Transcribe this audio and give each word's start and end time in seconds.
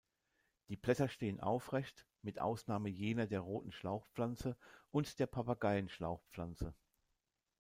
Die 0.69 0.77
Blätter 0.77 1.07
stehen 1.09 1.41
aufrecht, 1.41 2.07
mit 2.23 2.41
Ausnahme 2.41 2.89
jener 2.89 3.27
der 3.27 3.41
Roten 3.41 3.71
Schlauchpflanze 3.71 4.57
und 4.89 5.19
der 5.19 5.27
Papageien-Schlauchpflanze. 5.27 6.73